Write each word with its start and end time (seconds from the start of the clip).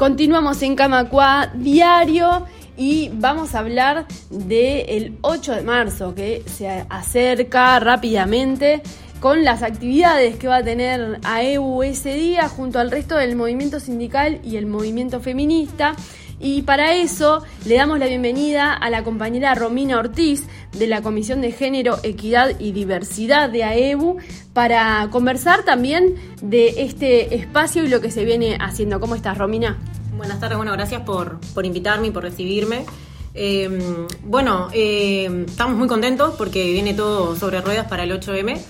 Continuamos 0.00 0.62
en 0.62 0.76
Camacua 0.76 1.50
Diario 1.52 2.46
y 2.74 3.10
vamos 3.12 3.54
a 3.54 3.58
hablar 3.58 4.06
del 4.30 5.18
8 5.20 5.56
de 5.56 5.60
marzo 5.60 6.14
que 6.14 6.42
se 6.46 6.86
acerca 6.88 7.78
rápidamente 7.80 8.80
con 9.20 9.44
las 9.44 9.62
actividades 9.62 10.36
que 10.36 10.48
va 10.48 10.56
a 10.56 10.64
tener 10.64 11.20
AEU 11.22 11.82
ese 11.82 12.14
día 12.14 12.48
junto 12.48 12.78
al 12.78 12.90
resto 12.90 13.16
del 13.16 13.36
movimiento 13.36 13.78
sindical 13.78 14.40
y 14.42 14.56
el 14.56 14.64
movimiento 14.64 15.20
feminista. 15.20 15.94
Y 16.42 16.62
para 16.62 16.94
eso 16.94 17.44
le 17.66 17.74
damos 17.74 17.98
la 17.98 18.06
bienvenida 18.06 18.72
a 18.72 18.88
la 18.88 19.04
compañera 19.04 19.54
Romina 19.54 19.98
Ortiz 19.98 20.46
de 20.72 20.86
la 20.86 21.02
Comisión 21.02 21.42
de 21.42 21.52
Género, 21.52 21.98
Equidad 22.02 22.58
y 22.58 22.72
Diversidad 22.72 23.50
de 23.50 23.64
AEBU 23.64 24.16
para 24.54 25.06
conversar 25.10 25.62
también 25.64 26.14
de 26.40 26.82
este 26.82 27.34
espacio 27.34 27.84
y 27.84 27.88
lo 27.88 28.00
que 28.00 28.10
se 28.10 28.24
viene 28.24 28.56
haciendo. 28.58 28.98
¿Cómo 29.00 29.14
estás, 29.14 29.36
Romina? 29.36 29.76
Buenas 30.20 30.38
tardes, 30.38 30.58
bueno, 30.58 30.72
gracias 30.72 31.00
por, 31.00 31.40
invitarme 31.64 32.08
y 32.08 32.10
por 32.10 32.22
recibirme. 32.22 32.84
Em, 33.32 34.06
bueno, 34.22 34.68
em, 34.70 35.46
estamos 35.46 35.78
muy 35.78 35.88
contentos 35.88 36.34
porque 36.36 36.72
viene 36.72 36.92
todo 36.92 37.34
sobre 37.36 37.62
ruedas 37.62 37.86
para 37.88 38.02
el 38.02 38.12
8M. 38.12 38.60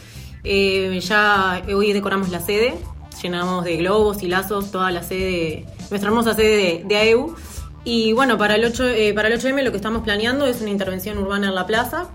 Em, 0.44 1.00
ya 1.00 1.60
hoy 1.74 1.92
decoramos 1.92 2.28
la 2.28 2.38
sede, 2.38 2.78
llenamos 3.20 3.64
de 3.64 3.78
globos 3.78 4.22
y 4.22 4.28
lazos 4.28 4.70
toda 4.70 4.92
la 4.92 5.02
sede, 5.02 5.66
nuestra 5.90 6.10
hermosa 6.10 6.34
sede 6.34 6.56
de, 6.56 6.84
de 6.86 6.96
AEU. 6.96 7.34
Y 7.82 8.12
bueno, 8.12 8.38
para 8.38 8.54
el, 8.54 8.64
8, 8.64 8.88
eh, 8.88 9.12
para 9.12 9.26
el 9.26 9.36
8M 9.40 9.64
lo 9.64 9.72
que 9.72 9.78
estamos 9.78 10.04
planeando 10.04 10.46
es 10.46 10.60
una 10.60 10.70
intervención 10.70 11.18
urbana 11.18 11.48
en 11.48 11.56
la 11.56 11.66
plaza, 11.66 12.10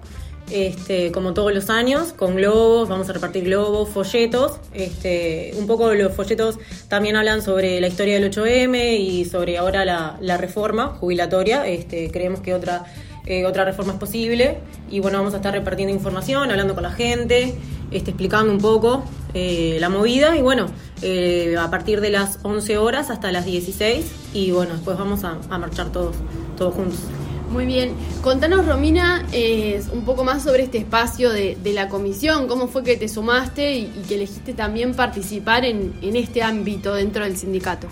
este, 0.50 1.12
como 1.12 1.34
todos 1.34 1.54
los 1.54 1.70
años, 1.70 2.14
con 2.14 2.36
globos, 2.36 2.88
vamos 2.88 3.10
a 3.10 3.14
repartir 3.14 3.46
globos, 3.46 3.90
folletos. 3.90 4.60
Este, 4.74 5.54
un 5.58 5.66
poco 5.66 5.94
los 5.94 6.14
folletos 6.14 6.60
también 6.88 7.16
hablan 7.16 7.42
sobre 7.42 7.82
la 7.82 7.88
historia 7.88 8.20
del 8.20 8.32
8M 8.32 9.00
y 9.00 9.26
sobre 9.26 9.58
ahora 9.58 9.86
la, 9.86 10.38
reforma 10.38 10.90
jubilatoria. 11.00 11.66
Este, 11.66 12.12
creemos 12.12 12.42
que 12.42 12.54
otra, 12.54 12.86
eh, 13.26 13.46
otra 13.46 13.66
reforma 13.66 13.94
es 13.94 14.00
posible. 14.00 14.60
Y 14.90 15.00
bueno, 15.00 15.18
vamos 15.18 15.34
a 15.34 15.38
estar 15.38 15.54
repartiendo 15.54 15.94
información, 15.94 16.52
hablando 16.52 16.76
con 16.76 16.84
la 16.84 16.92
gente, 16.92 17.56
explicando 17.92 18.52
un 18.52 18.60
poco 18.60 19.04
eh, 19.34 19.78
la 19.80 19.90
movida. 19.90 20.38
Y 20.38 20.44
bueno, 20.44 20.68
eh, 21.02 21.56
a 21.58 21.72
partir 21.72 22.02
de 22.02 22.12
las 22.12 22.38
11 22.44 22.78
horas 22.78 23.10
hasta 23.10 23.32
las 23.32 23.46
16 23.46 24.06
y 24.34 24.52
bueno, 24.52 24.74
después 24.74 24.98
vamos 24.98 25.24
a, 25.24 25.36
marchar 25.58 25.92
todos, 25.92 26.16
todos 26.56 26.76
juntos. 26.76 27.00
Muy 27.50 27.66
bien, 27.66 27.94
contanos 28.22 28.66
Romina 28.66 29.26
eh, 29.32 29.82
un 29.94 30.04
poco 30.04 30.24
más 30.24 30.44
sobre 30.44 30.64
este 30.64 30.78
espacio 30.80 31.32
de, 31.32 31.58
la 31.74 31.90
comisión, 31.90 32.48
cómo 32.48 32.68
fue 32.68 32.84
que 32.84 32.98
te 32.98 33.08
sumaste 33.08 33.76
y, 33.76 33.86
que 34.08 34.16
elegiste 34.16 34.54
también 34.54 34.94
participar 34.94 35.64
en, 35.64 35.94
este 36.02 36.42
ámbito 36.42 36.94
dentro 36.94 37.24
del 37.24 37.38
sindicato. 37.38 37.88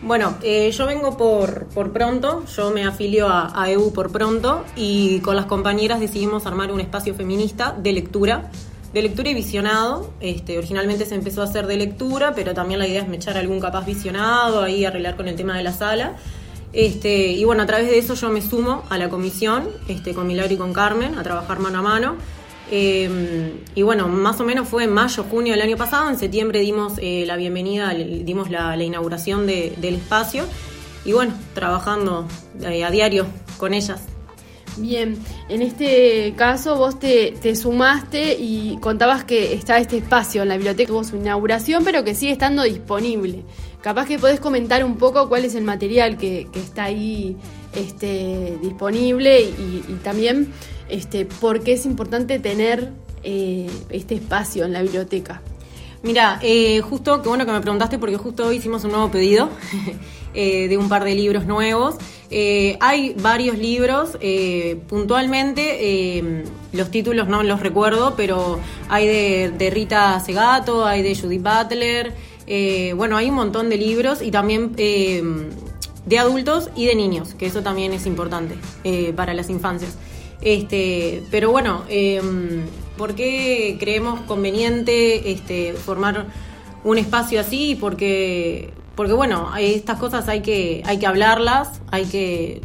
Bueno, 0.00 0.38
eh, 0.42 0.70
yo 0.70 0.86
vengo 0.86 1.16
por, 1.16 1.66
por 1.66 1.92
pronto, 1.92 2.44
yo 2.56 2.70
me 2.70 2.84
afilio 2.84 3.28
a, 3.28 3.70
EU 3.70 3.92
por 3.92 4.10
pronto 4.10 4.64
y 4.74 5.20
con 5.20 5.36
las 5.36 5.46
compañeras 5.46 6.00
decidimos 6.00 6.46
armar 6.46 6.72
un 6.72 6.80
espacio 6.80 7.14
feminista 7.14 7.76
de 7.78 7.92
lectura 7.92 8.50
de 8.92 9.02
lectura 9.02 9.28
y 9.28 9.34
visionado. 9.34 10.10
Este, 10.20 10.56
originalmente 10.56 11.04
se 11.04 11.14
empezó 11.14 11.42
a 11.42 11.44
hacer 11.44 11.66
de 11.66 11.76
lectura, 11.76 12.32
pero 12.34 12.54
también 12.54 12.80
la 12.80 12.86
idea 12.86 13.02
es 13.02 13.12
echar 13.12 13.36
algún 13.36 13.60
capaz 13.60 13.84
visionado, 13.84 14.62
ahí 14.62 14.84
arreglar 14.84 15.16
con 15.16 15.28
el 15.28 15.36
tema 15.36 15.56
de 15.56 15.62
la 15.62 15.72
sala. 15.72 16.16
Este, 16.72 17.28
y 17.32 17.44
bueno, 17.44 17.62
a 17.62 17.66
través 17.66 17.88
de 17.88 17.98
eso 17.98 18.14
yo 18.14 18.28
me 18.30 18.42
sumo 18.42 18.84
a 18.90 18.98
la 18.98 19.08
comisión 19.08 19.68
este, 19.88 20.14
con 20.14 20.26
Milagro 20.26 20.54
y 20.54 20.56
con 20.56 20.72
Carmen 20.72 21.18
a 21.18 21.22
trabajar 21.22 21.60
mano 21.60 21.78
a 21.78 21.82
mano. 21.82 22.16
Em, 22.70 23.52
y 23.74 23.82
bueno, 23.82 24.08
más 24.08 24.40
o 24.40 24.44
menos 24.44 24.68
fue 24.68 24.84
en 24.84 24.92
mayo, 24.92 25.24
junio 25.24 25.54
del 25.54 25.62
año 25.62 25.76
pasado. 25.76 26.10
En 26.10 26.18
septiembre 26.18 26.60
dimos 26.60 26.94
eh, 26.98 27.24
la 27.26 27.36
bienvenida, 27.36 27.94
dimos 27.94 28.50
la, 28.50 28.76
inauguración 28.82 29.46
del 29.46 29.94
espacio. 29.94 30.44
Y 31.04 31.12
bueno, 31.12 31.32
trabajando 31.54 32.26
eh, 32.60 32.84
a 32.84 32.90
diario 32.90 33.26
con 33.56 33.72
ellas. 33.72 34.02
Bien, 34.78 35.18
en 35.48 35.62
este 35.62 36.34
caso 36.36 36.76
vos 36.76 37.00
te, 37.00 37.56
sumaste 37.56 38.36
y 38.38 38.78
contabas 38.80 39.24
que 39.24 39.54
está 39.54 39.78
este 39.78 39.96
espacio 39.96 40.42
en 40.42 40.48
la 40.48 40.56
biblioteca, 40.56 40.88
tuvo 40.88 41.02
su 41.02 41.16
inauguración, 41.16 41.82
pero 41.82 42.04
que 42.04 42.14
sigue 42.14 42.32
estando 42.32 42.62
disponible. 42.62 43.42
Capaz 43.82 44.06
que 44.06 44.18
podés 44.18 44.40
comentar 44.40 44.84
un 44.84 44.96
poco 44.96 45.28
cuál 45.28 45.44
es 45.44 45.54
el 45.54 45.64
material 45.64 46.18
que, 46.18 46.48
está 46.54 46.84
ahí 46.84 47.36
este, 47.74 48.58
disponible 48.60 49.42
y, 49.42 49.98
también 50.02 50.52
este, 50.88 51.26
por 51.26 51.62
qué 51.62 51.74
es 51.74 51.86
importante 51.86 52.38
tener 52.40 52.92
eh, 53.22 53.68
este 53.90 54.16
espacio 54.16 54.64
en 54.64 54.72
la 54.72 54.82
biblioteca. 54.82 55.42
Mira, 56.02 56.38
eh, 56.42 56.80
justo, 56.80 57.22
qué 57.22 57.28
bueno 57.28 57.44
que 57.44 57.52
me 57.52 57.60
preguntaste 57.60 57.98
porque 57.98 58.16
justo 58.16 58.46
hoy 58.46 58.56
hicimos 58.56 58.84
un 58.84 58.92
nuevo 58.92 59.10
pedido 59.10 59.50
eh, 60.34 60.68
de 60.68 60.76
un 60.76 60.88
par 60.88 61.04
de 61.04 61.14
libros 61.14 61.46
nuevos. 61.46 61.96
Hay 62.80 63.14
varios 63.18 63.56
libros, 63.58 64.18
puntualmente 64.86 66.44
los 66.72 66.90
títulos 66.90 67.28
no 67.28 67.42
los 67.42 67.60
recuerdo, 67.60 68.14
pero 68.16 68.60
hay 68.88 69.06
de, 69.50 69.70
Rita 69.70 70.20
Segato, 70.20 70.84
hay 70.84 71.02
de 71.02 71.16
Judith 71.16 71.42
Butler, 71.42 72.12
bueno, 72.96 73.16
hay 73.16 73.28
un 73.30 73.36
montón 73.36 73.68
de 73.68 73.76
libros 73.76 74.22
y 74.22 74.30
también 74.30 74.74
de 74.74 76.18
adultos 76.18 76.70
y 76.74 76.86
de 76.86 76.94
niños, 76.94 77.34
que 77.34 77.46
eso 77.46 77.62
también 77.62 77.92
es 77.92 78.06
importante 78.06 78.56
para 79.14 79.34
las 79.34 79.50
infancias. 79.50 79.96
Este, 80.40 81.22
pero 81.30 81.50
bueno, 81.50 81.84
¿Por 82.98 83.14
qué 83.14 83.76
creemos 83.78 84.20
conveniente 84.22 85.30
este, 85.30 85.72
formar 85.72 86.26
un 86.82 86.98
espacio 86.98 87.40
así? 87.40 87.78
Porque, 87.80 88.74
porque 88.96 89.12
bueno, 89.12 89.52
estas 89.56 89.98
cosas 89.98 90.28
hay 90.28 90.42
que, 90.42 90.82
hay 90.84 90.98
que 90.98 91.06
hablarlas, 91.06 91.80
hay 91.92 92.06
que 92.06 92.60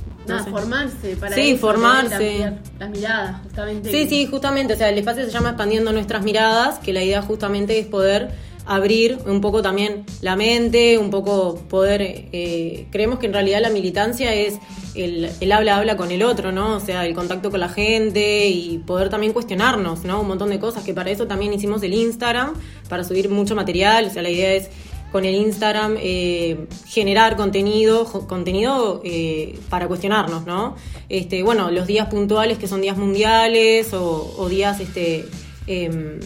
formarse 0.49 1.15
para 1.17 1.35
sí, 1.35 1.55
formarse. 1.55 2.51
Las, 2.79 2.89
miradas, 2.89 3.41
justamente. 3.43 3.91
Sí, 3.91 4.09
sí, 4.09 4.25
justamente. 4.25 4.73
O 4.73 4.77
sea, 4.77 4.89
el 4.89 4.97
espacio 4.97 5.23
se 5.23 5.29
llama 5.29 5.49
Expandiendo 5.49 5.93
Nuestras 5.93 6.23
Miradas, 6.23 6.79
que 6.79 6.93
la 6.93 7.03
idea 7.03 7.21
justamente 7.21 7.77
es 7.77 7.85
poder 7.85 8.31
abrir 8.65 9.17
un 9.25 9.41
poco 9.41 9.61
también 9.61 10.05
la 10.21 10.35
mente, 10.35 10.97
un 10.97 11.09
poco 11.09 11.55
poder, 11.69 12.01
eh, 12.01 12.87
creemos 12.91 13.19
que 13.19 13.25
en 13.25 13.33
realidad 13.33 13.61
la 13.61 13.69
militancia 13.69 14.33
es 14.33 14.59
el, 14.95 15.51
habla 15.51 15.77
habla 15.77 15.97
con 15.97 16.11
el 16.11 16.23
otro, 16.23 16.51
¿no? 16.51 16.75
O 16.75 16.79
sea, 16.79 17.05
el 17.05 17.13
contacto 17.13 17.51
con 17.51 17.59
la 17.59 17.69
gente 17.69 18.47
y 18.47 18.77
poder 18.79 19.09
también 19.09 19.33
cuestionarnos, 19.33 20.03
¿no? 20.03 20.21
Un 20.21 20.27
montón 20.27 20.49
de 20.49 20.59
cosas, 20.59 20.83
que 20.83 20.93
para 20.93 21.09
eso 21.09 21.27
también 21.27 21.53
hicimos 21.53 21.83
el 21.83 21.93
Instagram, 21.93 22.53
para 22.89 23.03
subir 23.03 23.29
mucho 23.29 23.55
material, 23.55 24.05
o 24.05 24.09
sea, 24.09 24.21
la 24.21 24.29
idea 24.29 24.53
es 24.53 24.69
con 25.11 25.25
el 25.25 25.35
Instagram 25.35 25.95
eh, 25.99 26.65
generar 26.87 27.35
contenido, 27.35 28.05
contenido 28.27 29.01
eh, 29.03 29.59
para 29.69 29.87
cuestionarnos, 29.87 30.45
¿no? 30.45 30.75
Este, 31.07 31.43
bueno, 31.43 31.69
los 31.69 31.85
días 31.85 32.07
puntuales 32.07 32.57
que 32.57 32.67
son 32.67 32.81
días 32.81 32.97
mundiales 32.97 33.93
o, 33.93 34.33
o 34.37 34.49
días 34.49 34.79
este, 34.79 35.25
em, 35.67 36.19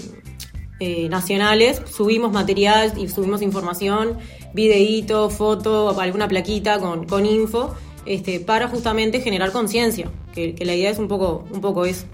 eh, 0.79 1.09
nacionales, 1.09 1.81
subimos 1.91 2.31
material 2.31 2.93
y 2.97 3.07
subimos 3.07 3.41
información, 3.41 4.17
videíto, 4.53 5.29
foto, 5.29 5.99
alguna 5.99 6.27
plaquita 6.27 6.79
con, 6.79 7.05
con 7.05 7.25
info, 7.25 7.75
este, 8.05 8.39
para 8.39 8.67
justamente 8.67 9.21
generar 9.21 9.51
conciencia, 9.51 10.09
que, 10.33 10.55
la 10.59 10.75
idea 10.75 10.89
es 10.89 10.99
un 10.99 11.07
poco, 11.07 11.45
un 11.51 11.61
poco 11.61 11.85
eso. 11.85 12.05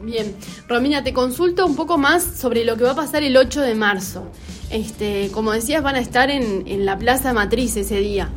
Bien, 0.00 0.34
Romina, 0.68 1.04
te 1.04 1.12
consulto 1.12 1.66
un 1.66 1.76
poco 1.76 1.98
más 1.98 2.22
sobre 2.22 2.64
lo 2.64 2.76
que 2.76 2.84
va 2.84 2.92
a 2.92 2.96
pasar 2.96 3.22
el 3.22 3.36
8 3.36 3.60
de 3.60 3.74
marzo. 3.74 4.24
Este, 4.70 5.30
como 5.32 5.52
decías, 5.52 5.82
van 5.82 5.96
a 5.96 6.00
estar 6.00 6.30
en, 6.30 6.64
en 6.66 6.84
la 6.84 6.98
Plaza 6.98 7.32
Matriz 7.32 7.76
ese 7.76 8.00
día. 8.00 8.30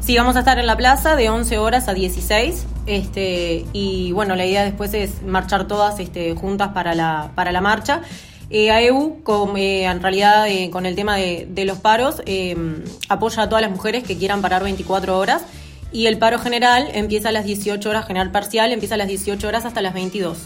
Sí, 0.00 0.16
vamos 0.16 0.34
a 0.34 0.40
estar 0.40 0.58
en 0.58 0.66
la 0.66 0.76
plaza 0.76 1.14
de 1.14 1.30
11 1.30 1.58
horas 1.58 1.86
a 1.86 1.94
16. 1.94 2.66
Este, 2.86 3.64
y 3.72 4.10
bueno, 4.10 4.34
la 4.34 4.44
idea 4.44 4.64
después 4.64 4.92
es 4.94 5.22
marchar 5.22 5.68
todas 5.68 6.00
este, 6.00 6.34
juntas 6.34 6.70
para 6.70 6.96
la, 6.96 7.30
para 7.36 7.52
la 7.52 7.60
marcha. 7.60 8.02
Eh, 8.54 8.70
AEU, 8.70 9.22
con, 9.22 9.56
eh, 9.56 9.84
en 9.84 10.02
realidad, 10.02 10.46
eh, 10.46 10.68
con 10.70 10.84
el 10.84 10.94
tema 10.94 11.16
de, 11.16 11.64
los 11.64 11.78
paros, 11.78 12.20
eh, 12.26 12.54
apoya 13.08 13.44
a 13.44 13.48
todas 13.48 13.62
las 13.62 13.70
mujeres 13.70 14.04
que 14.04 14.18
quieran 14.18 14.42
parar 14.42 14.62
24 14.62 15.18
horas. 15.18 15.42
Y 15.90 16.04
el 16.04 16.18
paro 16.18 16.38
general 16.38 16.90
empieza 16.92 17.30
a 17.30 17.32
las 17.32 17.46
18 17.46 17.88
horas, 17.88 18.06
general 18.06 18.30
parcial, 18.30 18.70
empieza 18.72 18.96
a 18.96 18.98
las 18.98 19.08
18 19.08 19.48
horas 19.48 19.64
hasta 19.64 19.80
las 19.80 19.94
22. 19.94 20.36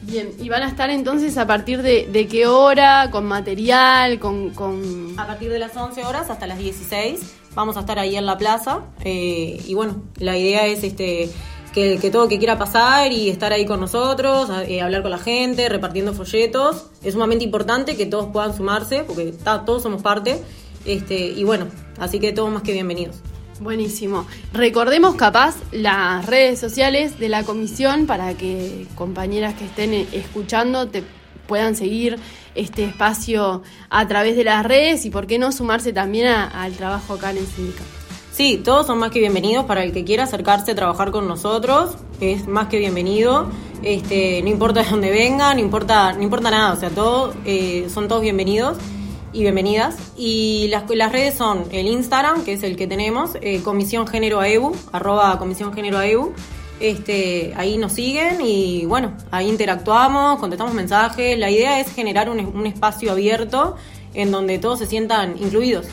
Bien, 0.00 0.30
¿y 0.40 0.48
van 0.48 0.62
a 0.62 0.68
estar 0.68 0.88
entonces 0.88 1.36
a 1.36 1.46
partir 1.46 1.82
de, 1.82 2.28
qué 2.30 2.46
hora? 2.46 3.10
¿Con 3.10 3.26
material? 3.26 4.18
Con, 4.18 5.14
A 5.18 5.26
partir 5.26 5.50
de 5.50 5.58
las 5.58 5.76
11 5.76 6.04
horas 6.06 6.30
hasta 6.30 6.46
las 6.46 6.56
16 6.56 7.20
vamos 7.54 7.76
a 7.76 7.80
estar 7.80 7.98
ahí 7.98 8.16
en 8.16 8.24
la 8.24 8.38
plaza. 8.38 8.80
y 9.04 9.74
bueno, 9.74 10.02
la 10.16 10.38
idea 10.38 10.66
es 10.66 10.84
este 10.84 11.30
que, 11.74 12.10
todo 12.12 12.28
que 12.28 12.38
quiera 12.38 12.56
pasar 12.56 13.10
y 13.10 13.28
estar 13.28 13.52
ahí 13.52 13.66
con 13.66 13.80
nosotros, 13.80 14.48
eh, 14.68 14.80
hablar 14.80 15.02
con 15.02 15.10
la 15.10 15.18
gente, 15.18 15.68
repartiendo 15.68 16.14
folletos. 16.14 16.86
Es 17.02 17.14
sumamente 17.14 17.44
importante 17.44 17.96
que 17.96 18.06
todos 18.06 18.28
puedan 18.32 18.56
sumarse, 18.56 19.02
porque 19.02 19.34
todos 19.42 19.82
somos 19.82 20.00
parte. 20.00 20.40
Este, 20.84 21.16
y 21.16 21.42
bueno, 21.42 21.66
así 21.98 22.20
que 22.20 22.32
todos 22.32 22.52
más 22.52 22.62
que 22.62 22.72
bienvenidos. 22.72 23.16
Buenísimo. 23.60 24.26
Recordemos 24.52 25.16
capaz 25.16 25.56
las 25.72 26.26
redes 26.26 26.60
sociales 26.60 27.18
de 27.18 27.28
la 27.28 27.42
comisión 27.42 28.06
para 28.06 28.34
que 28.34 28.86
compañeras 28.94 29.54
que 29.54 29.64
estén 29.64 29.94
escuchando 30.12 30.88
te 30.88 31.02
puedan 31.48 31.74
seguir 31.74 32.18
este 32.54 32.84
espacio 32.84 33.62
a 33.90 34.06
través 34.06 34.36
de 34.36 34.44
las 34.44 34.64
redes 34.64 35.04
y 35.04 35.10
por 35.10 35.26
qué 35.26 35.38
no 35.38 35.50
sumarse 35.50 35.92
también 35.92 36.28
al 36.28 36.72
trabajo 36.74 37.14
acá 37.14 37.32
en 37.32 37.38
el 37.38 37.46
sindicato. 37.46 38.03
Sí, 38.34 38.60
todos 38.64 38.88
son 38.88 38.98
más 38.98 39.12
que 39.12 39.20
bienvenidos 39.20 39.64
para 39.64 39.84
el 39.84 39.92
que 39.92 40.02
quiera 40.02 40.24
acercarse 40.24 40.72
a 40.72 40.74
trabajar 40.74 41.12
con 41.12 41.28
nosotros, 41.28 41.94
es 42.20 42.48
más 42.48 42.66
que 42.66 42.78
bienvenido. 42.78 43.46
Este, 43.80 44.42
no 44.42 44.48
importa 44.48 44.82
de 44.82 44.90
dónde 44.90 45.12
venga, 45.12 45.54
no 45.54 45.60
importa, 45.60 46.12
no 46.14 46.20
importa 46.24 46.50
nada, 46.50 46.72
o 46.72 46.76
sea, 46.76 46.90
todos 46.90 47.36
eh, 47.44 47.86
son 47.94 48.08
todos 48.08 48.22
bienvenidos 48.22 48.76
y 49.32 49.42
bienvenidas. 49.42 49.94
Y 50.16 50.66
las, 50.66 50.82
las 50.90 51.12
redes 51.12 51.34
son 51.34 51.62
el 51.70 51.86
Instagram, 51.86 52.42
que 52.42 52.54
es 52.54 52.64
el 52.64 52.74
que 52.74 52.88
tenemos, 52.88 53.36
eh, 53.40 53.60
Comisión 53.62 54.04
Género 54.08 54.40
AEBU, 54.40 54.74
arroba 54.90 55.38
Comisión 55.38 55.72
Género 55.72 55.98
AEBU. 55.98 56.32
Este, 56.80 57.52
ahí 57.56 57.76
nos 57.76 57.92
siguen 57.92 58.40
y 58.40 58.84
bueno, 58.84 59.12
ahí 59.30 59.48
interactuamos, 59.48 60.40
contestamos 60.40 60.74
mensajes. 60.74 61.38
La 61.38 61.52
idea 61.52 61.78
es 61.78 61.94
generar 61.94 62.28
un, 62.28 62.40
un 62.40 62.66
espacio 62.66 63.12
abierto 63.12 63.76
en 64.12 64.32
donde 64.32 64.58
todos 64.58 64.80
se 64.80 64.86
sientan 64.86 65.36
incluidos. 65.38 65.86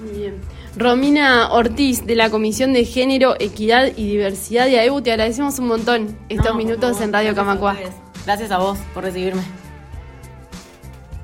Muy 0.00 0.18
bien. 0.18 0.40
Romina 0.76 1.52
Ortiz, 1.52 2.06
de 2.06 2.16
la 2.16 2.30
Comisión 2.30 2.72
de 2.72 2.84
Género, 2.84 3.34
Equidad 3.38 3.92
y 3.96 4.10
Diversidad 4.10 4.66
de 4.66 4.78
AEBU, 4.78 5.02
te 5.02 5.12
agradecemos 5.12 5.58
un 5.58 5.68
montón 5.68 6.18
estos 6.28 6.54
minutos 6.54 7.00
en 7.00 7.12
Radio 7.12 7.34
Camacua. 7.34 7.76
Gracias 8.24 8.50
a 8.50 8.58
vos 8.58 8.78
por 8.92 9.04
recibirme. 9.04 9.42